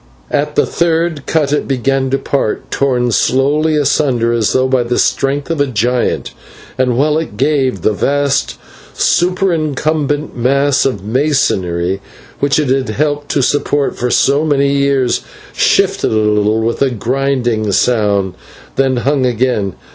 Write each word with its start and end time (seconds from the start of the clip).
At 0.31 0.55
the 0.55 0.65
third 0.65 1.27
cut 1.27 1.53
it 1.53 1.67
began 1.67 2.09
to 2.09 2.17
part, 2.17 2.71
torn 2.71 3.11
slowly 3.11 3.75
asunder 3.75 4.33
as 4.33 4.51
though 4.51 4.67
by 4.67 4.81
the 4.81 4.97
strength 4.97 5.51
of 5.51 5.61
a 5.61 5.67
giant, 5.67 6.31
and 6.75 6.97
while 6.97 7.19
it 7.19 7.37
gave, 7.37 7.83
the 7.83 7.93
vast 7.93 8.57
superincumbent 8.95 10.35
mass 10.35 10.87
of 10.87 11.03
masonry, 11.03 12.01
which 12.39 12.57
it 12.57 12.69
had 12.69 12.89
helped 12.89 13.29
to 13.29 13.43
support 13.43 13.95
for 13.95 14.09
so 14.09 14.43
many 14.43 14.73
years, 14.75 15.21
shifted 15.53 16.09
a 16.11 16.15
little 16.15 16.61
with 16.61 16.81
a 16.81 16.89
grinding 16.89 17.71
sound, 17.71 18.33
then 18.77 18.97
hung 19.05 19.23
again. 19.23 19.75